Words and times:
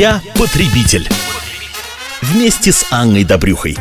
Я 0.00 0.22
потребитель. 0.36 1.06
Вместе 2.22 2.72
с 2.72 2.86
Анной 2.90 3.22
Добрюхой. 3.22 3.76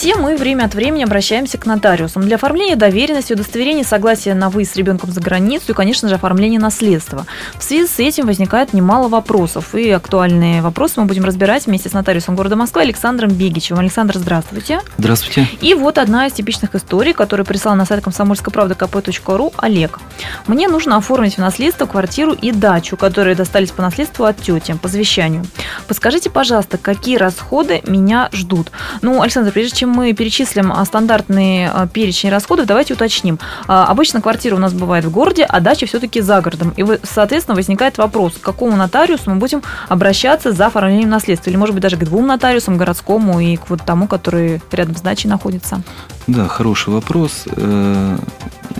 Все 0.00 0.16
мы 0.16 0.34
время 0.34 0.64
от 0.64 0.74
времени 0.74 1.04
обращаемся 1.04 1.58
к 1.58 1.66
нотариусам 1.66 2.22
для 2.22 2.36
оформления 2.36 2.74
доверенности, 2.74 3.34
удостоверения 3.34 3.84
согласия 3.84 4.32
на 4.32 4.48
выезд 4.48 4.72
с 4.72 4.76
ребенком 4.76 5.12
за 5.12 5.20
границу 5.20 5.72
и, 5.72 5.74
конечно 5.74 6.08
же, 6.08 6.14
оформления 6.14 6.58
наследства. 6.58 7.26
В 7.58 7.62
связи 7.62 7.86
с 7.86 7.98
этим 7.98 8.24
возникает 8.24 8.72
немало 8.72 9.10
вопросов, 9.10 9.74
и 9.74 9.90
актуальные 9.90 10.62
вопросы 10.62 10.98
мы 11.00 11.04
будем 11.04 11.24
разбирать 11.26 11.66
вместе 11.66 11.90
с 11.90 11.92
нотариусом 11.92 12.34
города 12.34 12.56
Москвы 12.56 12.80
Александром 12.80 13.28
Бегичевым. 13.28 13.80
Александр, 13.80 14.16
здравствуйте. 14.16 14.80
Здравствуйте. 14.96 15.46
И 15.60 15.74
вот 15.74 15.98
одна 15.98 16.28
из 16.28 16.32
типичных 16.32 16.74
историй, 16.74 17.12
которую 17.12 17.44
прислал 17.44 17.74
на 17.74 17.84
сайт 17.84 18.02
комсомольской 18.02 18.54
правды 18.54 18.72
kp.ru 18.72 19.52
Олег. 19.58 19.98
Мне 20.46 20.68
нужно 20.68 20.96
оформить 20.96 21.34
в 21.34 21.40
наследство 21.40 21.84
квартиру 21.84 22.32
и 22.32 22.52
дачу, 22.52 22.96
которые 22.96 23.36
достались 23.36 23.70
по 23.70 23.82
наследству 23.82 24.24
от 24.24 24.38
тети, 24.38 24.78
по 24.80 24.88
завещанию. 24.88 25.44
Подскажите, 25.86 26.30
пожалуйста, 26.30 26.78
какие 26.78 27.18
расходы 27.18 27.82
меня 27.86 28.30
ждут? 28.32 28.70
Ну, 29.02 29.20
Александр, 29.20 29.52
прежде 29.52 29.76
чем 29.76 29.89
мы 29.90 30.12
перечислим 30.12 30.72
а, 30.72 30.84
стандартные 30.84 31.70
а, 31.70 31.86
перечень 31.86 32.30
расходов, 32.30 32.66
давайте 32.66 32.94
уточним. 32.94 33.38
А, 33.66 33.86
обычно 33.86 34.20
квартира 34.20 34.56
у 34.56 34.58
нас 34.58 34.72
бывает 34.72 35.04
в 35.04 35.10
городе, 35.10 35.44
а 35.44 35.60
дача 35.60 35.86
все-таки 35.86 36.20
за 36.20 36.40
городом. 36.40 36.72
И, 36.76 36.84
соответственно, 37.02 37.54
возникает 37.54 37.98
вопрос, 37.98 38.34
к 38.34 38.40
какому 38.40 38.76
нотариусу 38.76 39.30
мы 39.30 39.36
будем 39.36 39.62
обращаться 39.88 40.52
за 40.52 40.66
оформлением 40.66 41.10
наследства? 41.10 41.50
Или, 41.50 41.56
может 41.56 41.74
быть, 41.74 41.82
даже 41.82 41.96
к 41.96 42.04
двум 42.04 42.26
нотариусам, 42.26 42.76
городскому 42.76 43.40
и 43.40 43.56
к 43.56 43.68
вот 43.68 43.84
тому, 43.84 44.06
который 44.06 44.62
рядом 44.72 44.96
с 44.96 45.00
дачей 45.00 45.28
находится? 45.28 45.82
Да, 46.26 46.48
хороший 46.48 46.90
вопрос. 46.90 47.44
Э, 47.46 48.18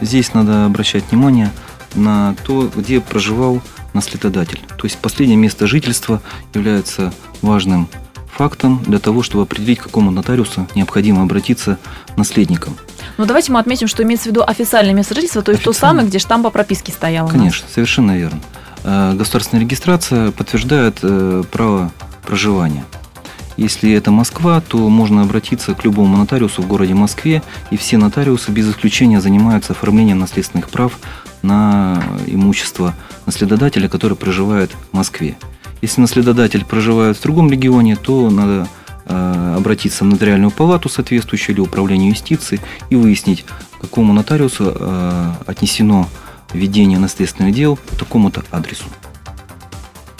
здесь 0.00 0.34
надо 0.34 0.66
обращать 0.66 1.05
внимание 1.11 1.50
на 1.95 2.34
то, 2.45 2.70
где 2.74 3.00
проживал 3.00 3.61
наследодатель. 3.92 4.61
То 4.77 4.84
есть 4.84 4.98
последнее 4.98 5.36
место 5.36 5.66
жительства 5.66 6.22
является 6.55 7.12
важным 7.42 7.88
фактом 8.41 8.83
для 8.87 8.99
того, 8.99 9.23
чтобы 9.23 9.43
определить, 9.43 9.81
к 9.81 9.83
какому 9.83 10.11
нотариусу 10.11 10.67
необходимо 10.75 11.23
обратиться 11.23 11.77
наследникам. 12.17 12.75
Ну, 13.19 13.27
давайте 13.27 13.53
мы 13.53 13.61
отметим, 13.61 13.87
что 13.87 14.03
имеется 14.03 14.31
в 14.31 14.33
виду 14.33 14.42
официальное 14.42 14.95
место 14.95 15.14
жительства, 15.14 15.42
то 15.42 15.53
есть 15.53 15.62
то 15.62 15.75
самое, 15.75 16.09
где 16.09 16.19
штамп 16.19 16.45
по 16.45 16.51
прописке 16.51 16.91
стоял. 16.91 17.29
Конечно, 17.29 17.69
совершенно 17.70 18.17
верно. 18.17 18.41
Э, 18.83 19.12
государственная 19.12 19.62
регистрация 19.62 20.31
подтверждает 20.31 21.01
э, 21.03 21.42
право 21.53 21.92
проживания. 22.27 22.87
Если 23.59 23.92
это 23.92 24.11
Москва, 24.11 24.62
то 24.67 24.89
можно 24.89 25.20
обратиться 25.20 25.75
к 25.75 25.84
любому 25.84 26.17
нотариусу 26.17 26.62
в 26.62 26.67
городе 26.67 26.95
Москве, 26.95 27.42
и 27.70 27.77
все 27.77 27.98
нотариусы 27.98 28.51
без 28.53 28.70
исключения 28.70 29.20
занимаются 29.20 29.75
оформлением 29.75 30.19
наследственных 30.19 30.70
прав 30.70 30.98
на 31.42 32.03
имущество 32.27 32.95
наследодателя, 33.27 33.86
который 33.91 34.17
проживает 34.17 34.70
в 34.92 34.97
Москве. 34.97 35.36
Если 35.83 36.00
наследодатель 36.00 36.64
проживает 36.64 37.17
в 37.17 37.23
другом 37.23 37.50
регионе, 37.50 37.97
то 37.97 38.28
надо 38.28 38.69
э, 39.06 39.55
обратиться 39.56 40.05
в 40.05 40.09
нотариальную 40.09 40.50
палату 40.50 40.89
соответствующую 40.89 41.56
или 41.56 41.61
управление 41.61 42.11
юстиции 42.11 42.61
и 42.91 42.97
выяснить, 42.97 43.47
какому 43.81 44.12
нотариусу 44.12 44.75
э, 44.75 45.33
отнесено 45.47 46.06
ведение 46.53 46.98
наследственных 46.98 47.55
дел 47.55 47.77
по 47.77 47.97
такому-то 47.97 48.42
адресу. 48.51 48.84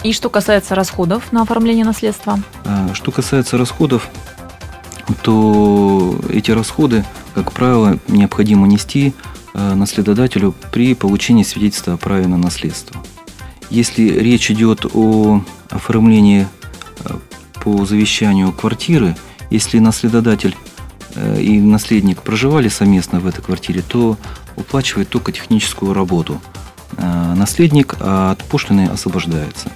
И 0.03 0.13
что 0.13 0.29
касается 0.31 0.73
расходов 0.73 1.31
на 1.31 1.43
оформление 1.43 1.85
наследства? 1.85 2.39
Э, 2.65 2.89
что 2.93 3.11
касается 3.11 3.57
расходов, 3.57 4.09
то 5.21 6.19
эти 6.29 6.49
расходы, 6.49 7.05
как 7.35 7.51
правило, 7.51 7.99
необходимо 8.07 8.65
нести 8.65 9.13
наследодателю 9.53 10.55
при 10.71 10.95
получении 10.95 11.43
свидетельства 11.43 11.95
о 11.95 11.97
праве 11.97 12.27
на 12.27 12.37
наследство. 12.37 13.03
Если 13.71 14.03
речь 14.19 14.51
идет 14.51 14.85
о 14.93 15.41
оформлении 15.69 16.45
э, 17.05 17.15
по 17.63 17.85
завещанию 17.85 18.51
квартиры, 18.51 19.15
если 19.49 19.79
наследодатель 19.79 20.57
э, 21.15 21.41
и 21.41 21.57
наследник 21.61 22.21
проживали 22.21 22.67
совместно 22.67 23.21
в 23.21 23.27
этой 23.27 23.41
квартире, 23.41 23.81
то 23.81 24.17
уплачивает 24.57 25.07
только 25.07 25.31
техническую 25.31 25.93
работу. 25.93 26.41
Э, 26.97 27.33
наследник 27.33 27.95
от 28.01 28.43
пошлины 28.43 28.89
освобождается. 28.89 29.71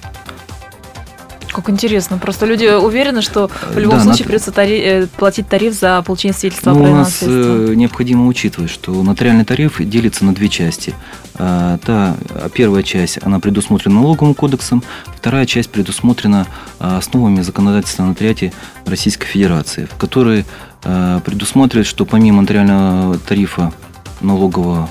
Как 1.56 1.70
интересно. 1.70 2.18
Просто 2.18 2.44
люди 2.44 2.66
уверены, 2.66 3.22
что 3.22 3.50
в 3.72 3.78
любом 3.78 3.96
да, 3.96 4.04
случае 4.04 4.24
на... 4.24 4.26
придется 4.26 4.52
тари... 4.52 4.78
Э, 4.78 5.06
платить 5.06 5.48
тариф 5.48 5.72
за 5.72 6.02
получение 6.02 6.34
свидетельства 6.34 6.72
ну, 6.72 6.84
о 6.84 6.90
У 6.90 6.94
нас 6.94 7.20
э, 7.22 7.72
необходимо 7.74 8.26
учитывать, 8.26 8.68
что 8.68 9.02
нотариальный 9.02 9.46
тариф 9.46 9.80
делится 9.80 10.26
на 10.26 10.34
две 10.34 10.50
части. 10.50 10.92
А, 11.36 11.78
та 11.78 12.14
первая 12.52 12.82
часть, 12.82 13.20
она 13.22 13.40
предусмотрена 13.40 13.94
налоговым 13.94 14.34
кодексом, 14.34 14.82
вторая 15.16 15.46
часть 15.46 15.70
предусмотрена 15.70 16.46
а, 16.78 16.98
основами 16.98 17.40
законодательства 17.40 18.04
о 18.04 18.08
нотариате 18.08 18.52
Российской 18.84 19.26
Федерации, 19.26 19.86
в 19.86 19.96
которой 19.96 20.44
а, 20.84 21.20
предусматривает, 21.20 21.86
что 21.86 22.04
помимо 22.04 22.42
нотариального 22.42 23.18
тарифа 23.18 23.72
налогового 24.20 24.90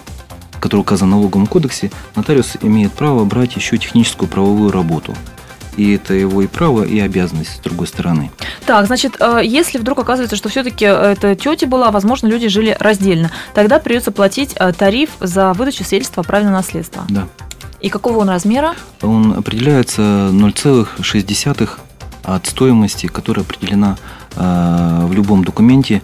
который 0.59 0.79
указан 0.79 1.09
в 1.09 1.11
налоговом 1.11 1.45
кодексе, 1.45 1.91
нотариус 2.15 2.57
имеет 2.63 2.91
право 2.91 3.23
брать 3.23 3.55
еще 3.55 3.77
техническую 3.77 4.27
правовую 4.27 4.71
работу 4.71 5.15
и 5.77 5.95
это 5.95 6.13
его 6.13 6.41
и 6.41 6.47
право, 6.47 6.83
и 6.83 6.99
обязанность 6.99 7.55
с 7.55 7.59
другой 7.59 7.87
стороны. 7.87 8.31
Так, 8.65 8.85
значит, 8.87 9.17
э, 9.19 9.41
если 9.43 9.77
вдруг 9.77 9.99
оказывается, 9.99 10.35
что 10.35 10.49
все-таки 10.49 10.85
это 10.85 11.35
тетя 11.35 11.67
была, 11.67 11.91
возможно, 11.91 12.27
люди 12.27 12.47
жили 12.47 12.75
раздельно, 12.79 13.31
тогда 13.53 13.79
придется 13.79 14.11
платить 14.11 14.55
э, 14.55 14.73
тариф 14.73 15.11
за 15.19 15.53
выдачу 15.53 15.83
свидетельства 15.83 16.21
о 16.21 16.25
праве 16.25 16.45
на 16.45 16.51
наследство. 16.51 17.03
Да. 17.09 17.27
И 17.81 17.89
какого 17.89 18.19
он 18.19 18.29
размера? 18.29 18.73
Он 19.01 19.33
определяется 19.33 20.01
0,6 20.31 21.69
от 22.23 22.45
стоимости, 22.47 23.07
которая 23.07 23.45
определена 23.45 23.97
э, 24.35 25.05
в 25.05 25.13
любом 25.13 25.43
документе 25.43 26.01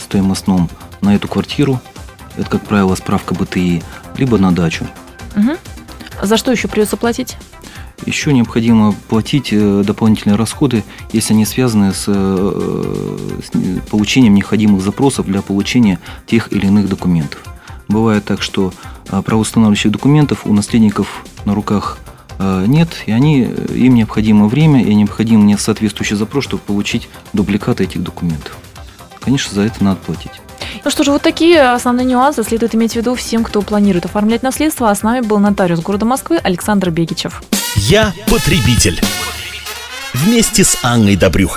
стоимостном 0.00 0.68
на 1.00 1.14
эту 1.14 1.26
квартиру. 1.26 1.80
Это, 2.36 2.50
как 2.50 2.62
правило, 2.66 2.94
справка 2.96 3.34
БТИ, 3.34 3.82
либо 4.18 4.36
на 4.36 4.52
дачу. 4.52 4.86
Угу. 5.36 5.56
За 6.22 6.36
что 6.36 6.50
еще 6.50 6.68
придется 6.68 6.96
платить? 6.96 7.36
Еще 8.08 8.32
необходимо 8.32 8.94
платить 9.08 9.48
э, 9.52 9.82
дополнительные 9.84 10.36
расходы, 10.36 10.82
если 11.12 11.34
они 11.34 11.44
связаны 11.44 11.92
с, 11.92 12.04
э, 12.06 13.18
с 13.44 13.88
получением 13.90 14.34
необходимых 14.34 14.80
запросов 14.80 15.26
для 15.26 15.42
получения 15.42 15.98
тех 16.26 16.50
или 16.50 16.66
иных 16.66 16.88
документов. 16.88 17.44
Бывает 17.86 18.24
так, 18.24 18.40
что 18.40 18.72
э, 19.10 19.20
правоустанавливающих 19.20 19.92
документов 19.92 20.46
у 20.46 20.54
наследников 20.54 21.22
на 21.44 21.54
руках 21.54 21.98
нет, 22.68 22.88
и 23.06 23.10
они, 23.10 23.42
им 23.42 23.96
необходимо 23.96 24.46
время 24.46 24.80
и 24.80 24.94
необходим 24.94 25.58
соответствующий 25.58 26.14
запрос, 26.14 26.44
чтобы 26.44 26.62
получить 26.62 27.08
дубликаты 27.32 27.82
этих 27.82 28.00
документов. 28.00 28.56
Конечно, 29.18 29.52
за 29.56 29.62
это 29.62 29.82
надо 29.82 29.96
платить. 29.96 30.30
Ну 30.84 30.90
что 30.90 31.02
же, 31.02 31.10
вот 31.10 31.22
такие 31.22 31.60
основные 31.60 32.06
нюансы 32.06 32.44
следует 32.44 32.76
иметь 32.76 32.92
в 32.92 32.96
виду 32.96 33.16
всем, 33.16 33.42
кто 33.42 33.60
планирует 33.60 34.04
оформлять 34.04 34.44
наследство. 34.44 34.88
А 34.88 34.94
с 34.94 35.02
нами 35.02 35.26
был 35.26 35.40
нотариус 35.40 35.80
города 35.80 36.06
Москвы 36.06 36.36
Александр 36.36 36.90
Бегичев. 36.90 37.42
Я 37.76 38.14
потребитель. 38.26 39.00
Вместе 40.14 40.64
с 40.64 40.78
Анной 40.82 41.16
Добрюхой. 41.16 41.48